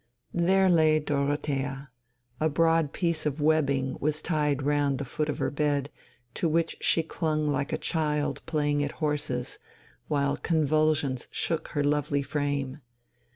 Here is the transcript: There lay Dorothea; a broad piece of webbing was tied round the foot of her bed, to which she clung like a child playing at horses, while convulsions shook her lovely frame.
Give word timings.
There 0.33 0.67
lay 0.67 0.97
Dorothea; 0.99 1.91
a 2.39 2.49
broad 2.49 2.91
piece 2.91 3.27
of 3.27 3.39
webbing 3.39 3.97
was 3.99 4.19
tied 4.19 4.63
round 4.63 4.97
the 4.97 5.05
foot 5.05 5.29
of 5.29 5.37
her 5.37 5.51
bed, 5.51 5.91
to 6.33 6.49
which 6.49 6.75
she 6.81 7.03
clung 7.03 7.51
like 7.51 7.71
a 7.71 7.77
child 7.77 8.41
playing 8.47 8.83
at 8.83 8.93
horses, 8.93 9.59
while 10.07 10.37
convulsions 10.37 11.27
shook 11.29 11.67
her 11.77 11.83
lovely 11.83 12.23
frame. 12.23 12.79